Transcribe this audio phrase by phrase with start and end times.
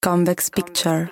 [0.00, 1.10] Convex Picture.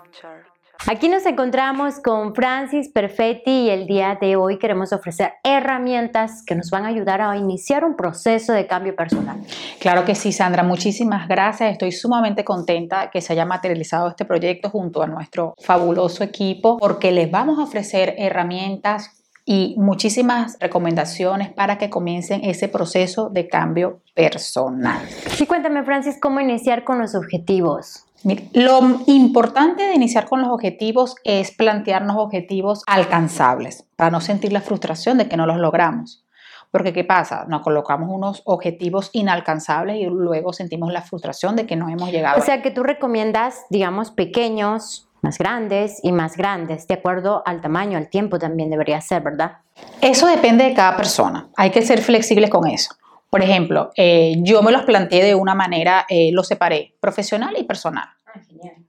[0.87, 6.55] Aquí nos encontramos con Francis Perfetti y el día de hoy queremos ofrecer herramientas que
[6.55, 9.41] nos van a ayudar a iniciar un proceso de cambio personal.
[9.81, 11.73] Claro que sí, Sandra, muchísimas gracias.
[11.73, 17.11] Estoy sumamente contenta que se haya materializado este proyecto junto a nuestro fabuloso equipo porque
[17.11, 19.16] les vamos a ofrecer herramientas
[19.49, 25.01] y muchísimas recomendaciones para que comiencen ese proceso de cambio personal.
[25.09, 28.05] Sí, cuéntame, Francis, cómo iniciar con los objetivos.
[28.53, 34.61] Lo importante de iniciar con los objetivos es plantearnos objetivos alcanzables para no sentir la
[34.61, 36.25] frustración de que no los logramos.
[36.73, 37.45] Porque ¿qué pasa?
[37.49, 42.41] Nos colocamos unos objetivos inalcanzables y luego sentimos la frustración de que no hemos llegado.
[42.41, 47.61] O sea que tú recomiendas, digamos, pequeños, más grandes y más grandes, de acuerdo al
[47.61, 49.59] tamaño, al tiempo también debería ser, ¿verdad?
[50.01, 51.49] Eso depende de cada persona.
[51.57, 52.95] Hay que ser flexibles con eso.
[53.29, 57.65] Por ejemplo, eh, yo me los planteé de una manera, eh, los separé, profesional y
[57.65, 58.09] personal.
[58.25, 58.41] Ah,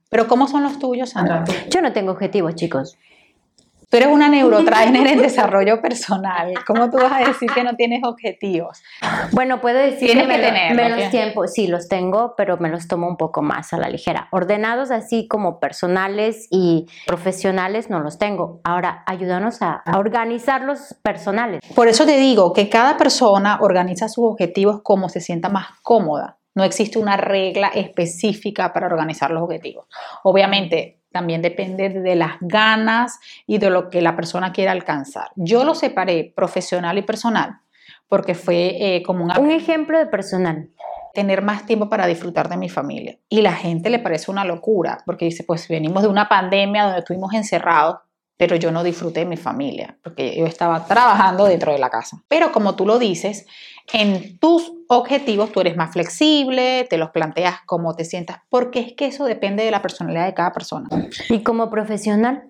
[0.08, 1.44] Pero ¿cómo son los tuyos, Sandra?
[1.70, 2.96] Yo no tengo objetivos, chicos.
[3.90, 6.52] Tú eres una neurotrainer en desarrollo personal.
[6.66, 8.82] ¿Cómo tú vas a decir que no tienes objetivos?
[9.32, 11.46] Bueno, puedo decir que, me tener, menos tiempo.
[11.46, 14.28] Sí, los tengo, pero me los tomo un poco más a la ligera.
[14.30, 18.60] Ordenados así como personales y profesionales no los tengo.
[18.62, 21.62] Ahora, ayúdanos a, a organizar los personales.
[21.74, 26.36] Por eso te digo que cada persona organiza sus objetivos como se sienta más cómoda.
[26.54, 29.86] No existe una regla específica para organizar los objetivos.
[30.24, 35.32] Obviamente, también depende de las ganas y de lo que la persona quiera alcanzar.
[35.34, 37.58] Yo lo separé profesional y personal
[38.06, 39.36] porque fue eh, como un...
[39.36, 40.70] Un ejemplo de personal.
[41.14, 43.18] Tener más tiempo para disfrutar de mi familia.
[43.28, 47.00] Y la gente le parece una locura porque dice, pues venimos de una pandemia donde
[47.00, 47.96] estuvimos encerrados
[48.38, 52.22] pero yo no disfruté de mi familia, porque yo estaba trabajando dentro de la casa.
[52.28, 53.46] Pero como tú lo dices,
[53.92, 58.92] en tus objetivos tú eres más flexible, te los planteas como te sientas, porque es
[58.94, 60.88] que eso depende de la personalidad de cada persona.
[61.28, 62.44] ¿Y como profesional?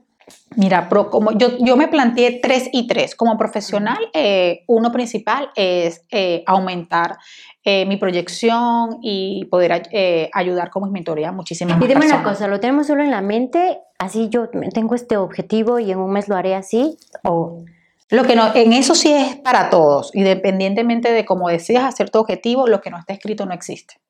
[0.56, 3.14] Mira, como yo, yo me planteé tres y tres.
[3.14, 7.16] Como profesional, eh, uno principal es eh, aumentar
[7.64, 9.88] eh, mi proyección y poder
[10.32, 13.78] ayudar como mentoría a muchísimas Y dime una cosa, ¿lo tenemos solo en la mente?
[13.98, 17.64] Así yo tengo este objetivo y en un mes lo haré así o...
[18.10, 22.18] Lo que no, en eso sí es para todos, independientemente de cómo decidas hacer tu
[22.18, 24.00] objetivo, lo que no está escrito no existe.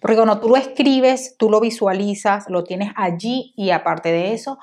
[0.00, 4.58] Porque cuando tú lo escribes, tú lo visualizas, lo tienes allí y aparte de eso,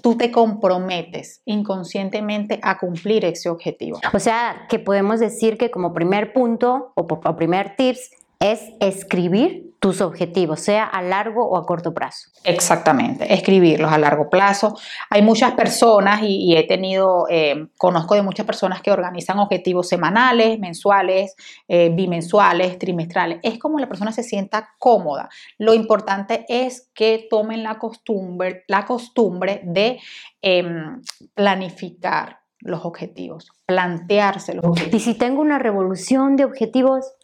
[0.00, 4.00] tú te comprometes inconscientemente a cumplir ese objetivo.
[4.14, 9.69] O sea, que podemos decir que como primer punto o, o primer tips es escribir
[9.80, 12.30] tus objetivos, sea a largo o a corto plazo.
[12.44, 14.76] Exactamente, escribirlos a largo plazo.
[15.08, 20.58] Hay muchas personas y, he tenido, eh, conozco de muchas personas que organizan objetivos semanales,
[20.58, 21.34] mensuales,
[21.66, 23.40] eh, bimensuales, trimestrales.
[23.42, 25.30] Es como la persona se sienta cómoda.
[25.56, 29.98] Lo importante es que tomen la costumbre, la costumbre de
[30.42, 31.00] em,
[31.34, 35.00] planificar los objetivos, plantearse los objetivos.
[35.00, 37.14] Y si tengo una revolución de objetivos,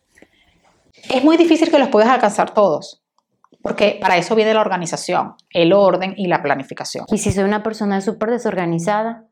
[1.11, 3.03] es muy difícil que los puedas alcanzar todos,
[3.63, 7.07] porque para eso viene la organización, el orden y la planificación.
[7.09, 9.25] ¿Y si soy una persona súper desorganizada?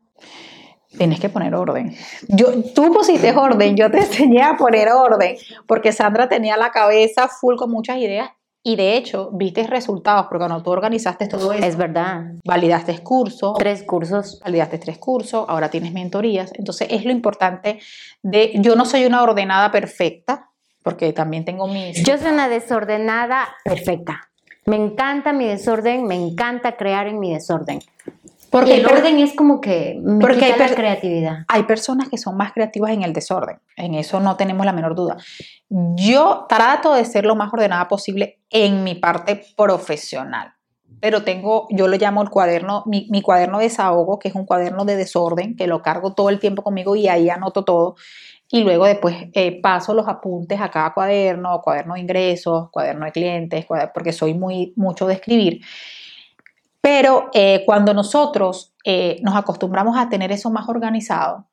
[0.96, 1.96] Tienes que poner orden.
[2.28, 5.36] Yo, tú pusiste orden, yo te enseñé a poner orden,
[5.66, 8.30] porque Sandra tenía la cabeza full con muchas ideas
[8.66, 11.62] y de hecho, viste resultados, porque cuando tú organizaste todo eso.
[11.62, 12.32] Es verdad.
[12.46, 13.58] Validaste cursos.
[13.58, 14.40] Tres cursos.
[14.42, 16.50] Validaste tres cursos, ahora tienes mentorías.
[16.54, 17.78] Entonces, es lo importante
[18.22, 18.52] de.
[18.54, 20.50] Yo no soy una ordenada perfecta,
[20.84, 22.04] porque también tengo mis...
[22.04, 24.28] Yo soy una desordenada perfecta.
[24.66, 27.80] Me encanta mi desorden, me encanta crear en mi desorden.
[28.50, 31.38] Porque el orden es como que me porque hay la creatividad.
[31.48, 34.94] Hay personas que son más creativas en el desorden, en eso no tenemos la menor
[34.94, 35.16] duda.
[35.68, 40.52] Yo trato de ser lo más ordenada posible en mi parte profesional,
[41.00, 44.46] pero tengo, yo lo llamo el cuaderno, mi, mi cuaderno de desahogo, que es un
[44.46, 47.96] cuaderno de desorden, que lo cargo todo el tiempo conmigo y ahí anoto todo
[48.50, 53.12] y luego después eh, paso los apuntes a cada cuaderno, cuaderno de ingresos, cuaderno de
[53.12, 55.60] clientes, porque soy muy mucho de escribir.
[56.80, 61.46] Pero eh, cuando nosotros eh, nos acostumbramos a tener eso más organizado,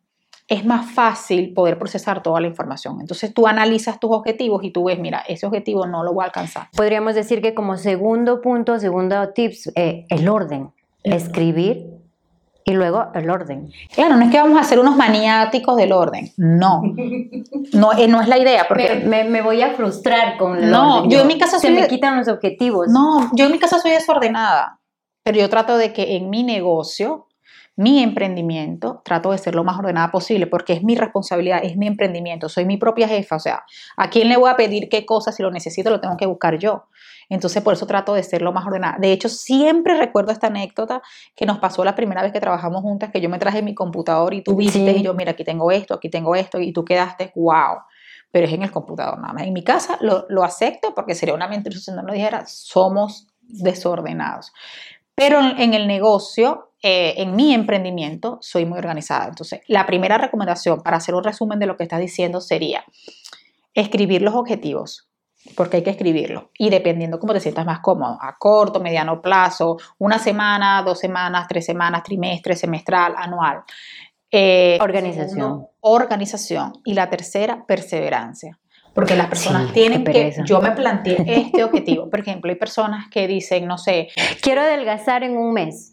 [0.48, 3.00] es más fácil poder procesar toda la información.
[3.00, 6.26] Entonces tú analizas tus objetivos y tú ves, mira, ese objetivo no lo voy a
[6.26, 6.68] alcanzar.
[6.76, 10.72] Podríamos decir que como segundo punto, segundo tips, el orden.
[11.04, 12.01] Escribir
[12.66, 13.72] y luego el orden.
[13.94, 16.82] Claro, no es que vamos a ser unos maniáticos del orden, no,
[17.74, 18.68] no, eh, no es la idea.
[18.68, 22.18] Porque me, voy a frustrar con el No, yo, en mi casa se me quitan
[22.18, 22.88] los objetivos.
[22.90, 24.80] No, yo en mi casa soy desordenada,
[25.24, 27.28] pero yo trato de que en mi negocio,
[27.76, 31.88] mi emprendimiento, trato de ser lo más ordenada posible porque es mi responsabilidad, es mi
[31.88, 33.64] emprendimiento, soy mi propia jefa, o sea,
[33.98, 36.58] ¿a quién le voy a pedir qué cosa si lo necesito lo tengo que buscar
[36.58, 36.86] yo?
[37.32, 38.98] Entonces, por eso trato de ser lo más ordenada.
[39.00, 41.02] De hecho, siempre recuerdo esta anécdota
[41.34, 44.34] que nos pasó la primera vez que trabajamos juntas, que yo me traje mi computador
[44.34, 47.32] y tú viste y yo, mira, aquí tengo esto, aquí tengo esto, y tú quedaste,
[47.36, 47.78] wow.
[48.32, 49.44] Pero es en el computador nada más.
[49.44, 53.28] En mi casa lo, lo acepto porque sería una mentira si no lo dijera, somos
[53.40, 54.52] desordenados.
[55.16, 59.28] Pero en el negocio, eh, en mi emprendimiento, soy muy organizada.
[59.28, 62.84] Entonces, la primera recomendación para hacer un resumen de lo que estás diciendo sería
[63.74, 65.11] escribir los objetivos,
[65.56, 66.52] porque hay que escribirlo.
[66.58, 71.48] Y dependiendo cómo te sientas más cómodo, a corto, mediano plazo, una semana, dos semanas,
[71.48, 73.64] tres semanas, trimestre, semestral, anual.
[74.32, 75.68] Eh, organización.
[75.82, 76.74] organización.
[76.86, 78.58] Y la tercera, perseverancia.
[78.94, 82.10] Porque las personas tienen que, yo me planteé este objetivo.
[82.10, 84.10] Por ejemplo, hay personas que dicen, no sé,
[84.42, 85.91] quiero adelgazar en un mes.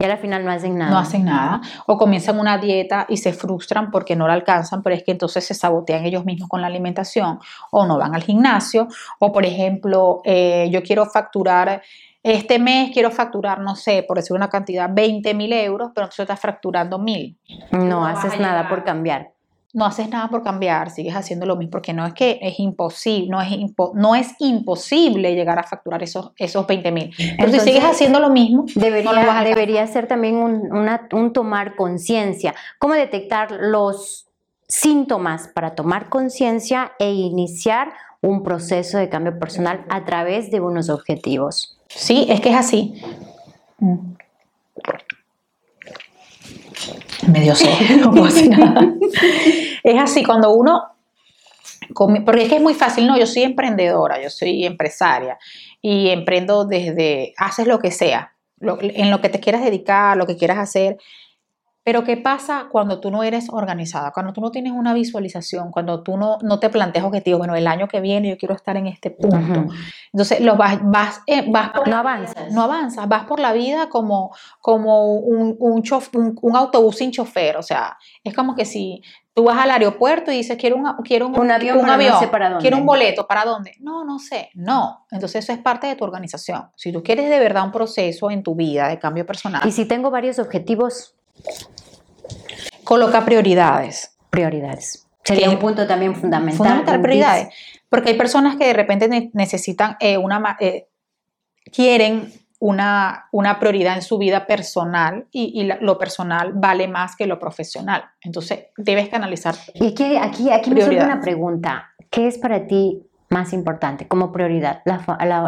[0.00, 0.90] Y al final no hacen nada.
[0.90, 1.60] No hacen nada.
[1.86, 5.44] O comienzan una dieta y se frustran porque no la alcanzan, pero es que entonces
[5.44, 7.38] se sabotean ellos mismos con la alimentación.
[7.70, 8.88] O no van al gimnasio.
[9.18, 11.82] O, por ejemplo, eh, yo quiero facturar,
[12.22, 16.24] este mes quiero facturar, no sé, por decir una cantidad, 20 mil euros, pero entonces
[16.24, 17.38] estás fracturando mil.
[17.72, 19.37] No, haces nada por cambiar
[19.74, 23.28] no haces nada por cambiar, sigues haciendo lo mismo, porque no es que es imposible,
[23.28, 23.50] no es,
[23.94, 27.14] no es imposible llegar a facturar esos, esos 20 mil.
[27.18, 30.70] Entonces, si sigues haciendo lo mismo, debería, debería ser también un,
[31.12, 32.54] un tomar conciencia.
[32.78, 34.26] ¿Cómo detectar los
[34.66, 40.88] síntomas para tomar conciencia e iniciar un proceso de cambio personal a través de unos
[40.88, 41.78] objetivos?
[41.88, 43.02] Sí, es que es así.
[43.78, 44.14] Mm
[48.24, 48.80] hacer nada.
[49.84, 50.82] es así, cuando uno,
[51.94, 55.38] porque es que es muy fácil, no, yo soy emprendedora, yo soy empresaria
[55.80, 60.36] y emprendo desde, haces lo que sea, en lo que te quieras dedicar, lo que
[60.36, 60.98] quieras hacer,
[61.88, 64.10] pero ¿qué pasa cuando tú no eres organizada?
[64.12, 67.66] Cuando tú no tienes una visualización, cuando tú no, no te planteas objetivos, bueno, el
[67.66, 69.72] año que viene yo quiero estar en este punto.
[70.12, 72.52] Entonces, lo vas, vas, eh, vas no avanzas.
[72.52, 75.82] No avanzas, vas por la vida como, como un, un,
[76.42, 79.00] un, autobús sin chofer, o sea, es como que si
[79.32, 82.16] tú vas al aeropuerto y dices, quiero un, quiero un, avión, un avión
[82.60, 83.76] quiero un boleto, ¿para dónde?
[83.80, 85.06] No, no sé, no.
[85.10, 86.70] Entonces eso es parte de tu organización.
[86.76, 89.66] Si tú quieres de verdad un proceso en tu vida de cambio personal.
[89.66, 91.17] Y si tengo varios objetivos,
[92.84, 94.16] Coloca prioridades.
[94.30, 95.06] Prioridades.
[95.24, 96.56] Sería un punto también fundamental.
[96.56, 97.48] Fundamental, prioridades.
[97.88, 100.88] Porque hay personas que de repente necesitan eh, una, eh,
[101.70, 107.38] quieren una, una, prioridad en su vida personal y, lo personal vale más que lo
[107.38, 108.04] profesional.
[108.22, 109.54] Entonces, debes canalizar.
[109.74, 111.90] Y aquí, aquí, aquí me surge una pregunta.
[112.10, 114.82] ¿Qué es para ti más importante como prioridad?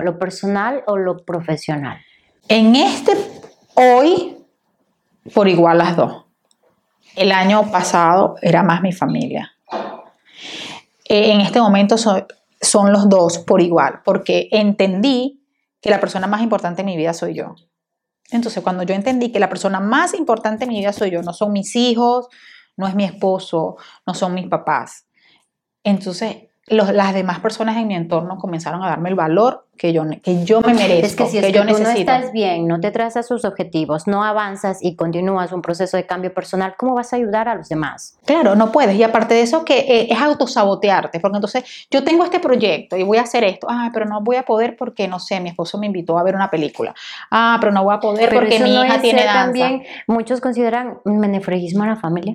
[0.03, 1.99] ¿Lo personal o lo profesional?
[2.49, 3.13] En este,
[3.75, 4.37] hoy,
[5.35, 6.25] por igual las dos.
[7.17, 9.53] El año pasado era más mi familia.
[11.05, 15.43] En este momento son los dos por igual, porque entendí
[15.81, 17.55] que la persona más importante en mi vida soy yo.
[18.31, 21.33] Entonces, cuando yo entendí que la persona más importante en mi vida soy yo, no
[21.33, 22.29] son mis hijos,
[22.77, 23.77] no es mi esposo,
[24.07, 25.07] no son mis papás.
[25.83, 30.45] Entonces, las demás personas en mi entorno comenzaron a darme el valor que yo, que
[30.45, 33.47] yo me merezco, es que, si yo tú no estás bien, no te trazas sus
[33.47, 37.55] objetivos, no avanzas y continúas un proceso de cambio personal, ¿cómo vas a ayudar a
[37.55, 38.19] los demás?
[38.27, 38.95] Claro, no puedes.
[38.97, 43.05] Y aparte de eso, que eh, es autosabotearte, porque entonces yo tengo este proyecto y
[43.05, 45.79] voy a hacer esto, ah, pero no voy a poder porque, no sé, mi esposo
[45.79, 46.95] me invitó a ver una película,
[47.31, 49.45] ah, pero no voy a poder porque mi hija tiene danza.
[49.45, 52.35] También muchos consideran menefregismo a la familia.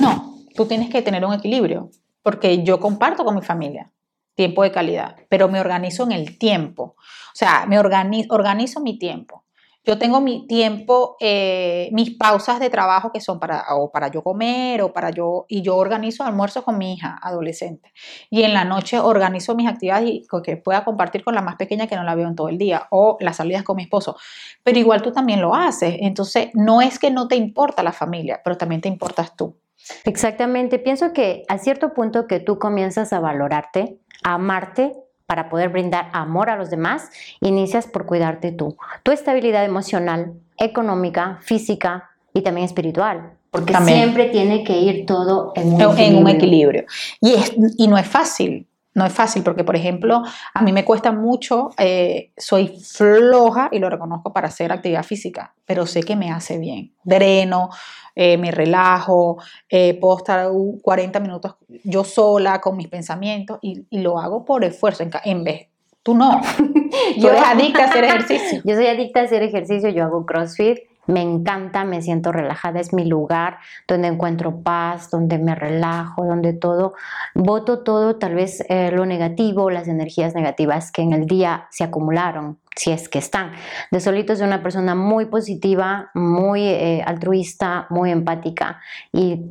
[0.00, 1.90] No, tú tienes que tener un equilibrio
[2.22, 3.92] porque yo comparto con mi familia
[4.34, 6.96] tiempo de calidad, pero me organizo en el tiempo.
[6.96, 9.44] O sea, me organizo, organizo mi tiempo.
[9.84, 14.22] Yo tengo mi tiempo, eh, mis pausas de trabajo que son para, o para yo
[14.22, 17.92] comer o para yo, y yo organizo almuerzo con mi hija adolescente.
[18.30, 21.88] Y en la noche organizo mis actividades y que pueda compartir con la más pequeña
[21.88, 24.16] que no la veo en todo el día o las salidas con mi esposo.
[24.62, 25.96] Pero igual tú también lo haces.
[25.98, 29.56] Entonces, no es que no te importa la familia, pero también te importas tú.
[30.04, 34.92] Exactamente, pienso que a cierto punto que tú comienzas a valorarte, a amarte
[35.26, 37.10] para poder brindar amor a los demás,
[37.40, 38.76] inicias por cuidarte tú.
[39.02, 43.32] Tu estabilidad emocional, económica, física y también espiritual.
[43.50, 46.06] Porque siempre tiene que ir todo en un equilibrio.
[46.06, 46.84] En un equilibrio.
[47.20, 47.34] Y,
[47.76, 50.22] y no es fácil, no es fácil porque, por ejemplo,
[50.52, 55.54] a mí me cuesta mucho, eh, soy floja y lo reconozco para hacer actividad física,
[55.64, 56.92] pero sé que me hace bien.
[57.02, 57.70] Dreno,
[58.14, 59.38] eh, me relajo,
[59.70, 60.48] eh, puedo estar
[60.82, 65.68] 40 minutos yo sola con mis pensamientos y, lo hago por esfuerzo en, vez.
[66.02, 66.40] Tú no.
[67.16, 68.60] yo, eres adicta a hacer ejercicio.
[68.64, 72.92] Yo soy adicta a hacer ejercicio, yo hago CrossFit me encanta, me siento relajada, es
[72.92, 76.94] mi lugar donde encuentro paz, donde me relajo, donde todo,
[77.34, 81.84] voto todo, tal vez eh, lo negativo, las energías negativas que en el día se
[81.84, 83.52] acumularon, si es que están.
[83.90, 88.80] De solito soy una persona muy positiva, muy eh, altruista, muy empática
[89.12, 89.46] y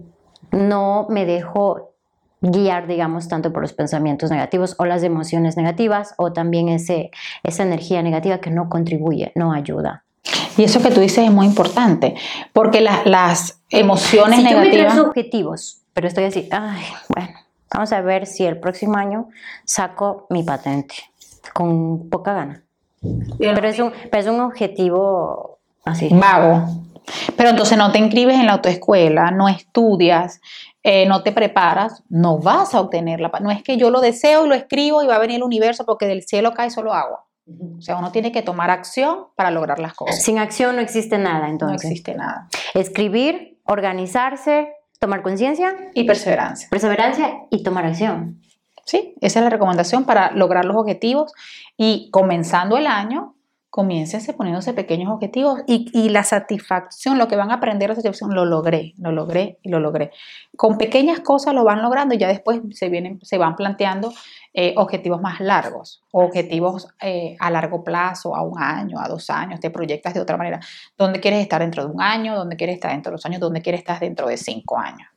[0.52, 1.92] no me dejo
[2.42, 7.12] guiar, digamos, tanto por los pensamientos negativos o las emociones negativas o también ese,
[7.44, 10.04] esa energía negativa que no contribuye, no ayuda.
[10.58, 12.16] Y eso que tú dices es muy importante,
[12.54, 14.96] porque las emociones si negativas...
[14.96, 17.34] Yo objetivos, pero estoy así, ay, bueno,
[17.74, 19.30] vamos a ver si el próximo año
[19.66, 20.96] saco mi patente
[21.54, 22.64] con poca gana.
[23.40, 26.10] Pero es, un, pero es un objetivo así.
[26.12, 26.68] Vago.
[27.36, 30.40] Pero entonces no te inscribes en la autoescuela, no estudias,
[30.84, 33.42] eh, no te preparas, no vas a obtener la paz.
[33.42, 35.86] No es que yo lo deseo y lo escribo y va a venir el universo
[35.86, 37.26] porque del cielo cae solo agua.
[37.48, 40.22] O sea, uno tiene que tomar acción para lograr las cosas.
[40.24, 41.84] Sin acción no existe nada, entonces.
[41.84, 42.48] No existe nada.
[42.74, 45.76] Escribir, organizarse, tomar conciencia.
[45.94, 46.70] Y perseverancia.
[46.70, 48.42] Perseverancia y tomar acción.
[48.86, 51.34] Sí, esa es la recomendación para lograr los objetivos
[51.78, 53.36] y comenzando el año,
[53.72, 58.44] comiéncense poniéndose pequeños objetivos y, la satisfacción, lo que van a aprender la satisfacción, lo
[58.44, 60.12] logré, lo logré y lo logré.
[60.58, 64.12] Con pequeñas cosas lo van logrando y ya después se, vienen, se van planteando
[64.54, 69.62] eh, objetivos más largos, objetivos eh, a largo plazo, a un año, a dos años,
[69.62, 70.60] te proyectas de otra manera.
[70.98, 72.36] ¿Dónde quieres estar dentro de un año?
[72.36, 73.40] ¿Dónde quieres estar dentro de dos años?
[73.40, 75.08] ¿Dónde quieres estar dentro de cinco años?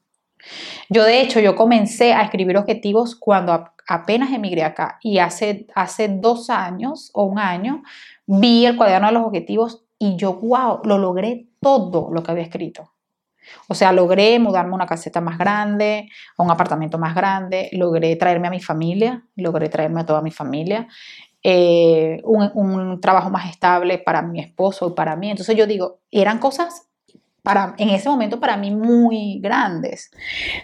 [0.88, 6.08] Yo de hecho, yo comencé a escribir objetivos cuando apenas emigré acá y hace, hace
[6.08, 7.82] dos años o un año
[8.26, 12.44] vi el cuaderno de los objetivos y yo, wow, lo logré todo lo que había
[12.44, 12.92] escrito.
[13.68, 18.16] O sea, logré mudarme a una caseta más grande, a un apartamento más grande, logré
[18.16, 20.88] traerme a mi familia, logré traerme a toda mi familia,
[21.42, 25.30] eh, un, un, trabajo más estable para mi esposo y para mí.
[25.30, 26.88] Entonces yo digo, eran cosas
[27.44, 30.10] para, en ese momento para mí muy grandes.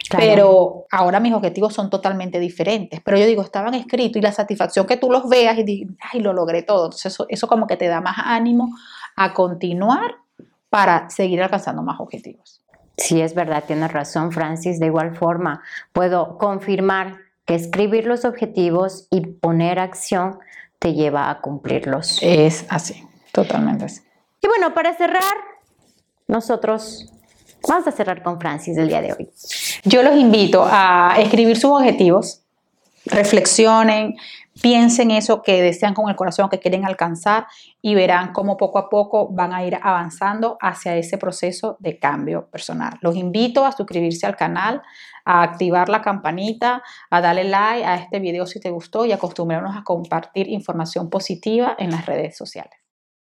[0.09, 2.99] Pero ahora mis objetivos son totalmente diferentes.
[3.01, 6.21] Pero yo digo, estaban escritos y la satisfacción que tú los veas y digas, ay,
[6.21, 6.85] lo logré todo.
[6.85, 8.75] Entonces eso, eso como que te da más ánimo
[9.15, 10.15] a continuar
[10.71, 12.63] para seguir alcanzando más objetivos.
[12.97, 14.79] Sí, es verdad, tienes razón, Francis.
[14.79, 15.61] De igual forma,
[15.93, 20.39] puedo confirmar que escribir los objetivos y poner acción
[20.79, 22.17] te lleva a cumplirlos.
[22.23, 24.01] Es así, totalmente así.
[24.41, 25.21] Y bueno, para cerrar,
[26.31, 27.11] nosotros
[27.67, 29.29] vamos a cerrar con Francis el día de hoy.
[29.83, 32.41] Yo los invito a escribir sus objetivos,
[33.05, 34.15] reflexionen,
[34.61, 37.47] piensen eso que desean con el corazón, que quieren alcanzar
[37.81, 42.47] y verán cómo poco a poco van a ir avanzando hacia ese proceso de cambio
[42.47, 42.97] personal.
[43.01, 44.81] Los invito a suscribirse al canal,
[45.25, 49.75] a activar la campanita, a darle like a este video si te gustó y acostumbrarnos
[49.75, 52.80] a compartir información positiva en las redes sociales.